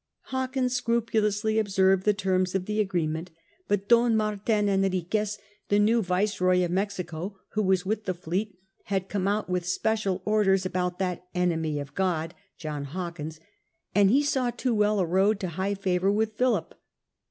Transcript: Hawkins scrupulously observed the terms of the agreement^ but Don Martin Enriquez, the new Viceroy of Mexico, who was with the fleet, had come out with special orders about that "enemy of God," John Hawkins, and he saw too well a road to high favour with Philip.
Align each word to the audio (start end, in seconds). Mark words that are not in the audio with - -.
Hawkins 0.33 0.75
scrupulously 0.75 1.59
observed 1.59 2.05
the 2.05 2.13
terms 2.15 2.55
of 2.55 2.65
the 2.65 2.83
agreement^ 2.83 3.27
but 3.67 3.87
Don 3.87 4.17
Martin 4.17 4.67
Enriquez, 4.67 5.37
the 5.69 5.77
new 5.77 6.01
Viceroy 6.01 6.65
of 6.65 6.71
Mexico, 6.71 7.37
who 7.49 7.61
was 7.61 7.85
with 7.85 8.05
the 8.05 8.15
fleet, 8.15 8.57
had 8.85 9.09
come 9.09 9.27
out 9.27 9.47
with 9.47 9.63
special 9.63 10.23
orders 10.25 10.65
about 10.65 10.97
that 10.97 11.27
"enemy 11.35 11.79
of 11.79 11.93
God," 11.93 12.33
John 12.57 12.85
Hawkins, 12.85 13.39
and 13.93 14.09
he 14.09 14.23
saw 14.23 14.49
too 14.49 14.73
well 14.73 14.97
a 14.99 15.05
road 15.05 15.39
to 15.41 15.49
high 15.49 15.75
favour 15.75 16.11
with 16.11 16.33
Philip. 16.33 16.73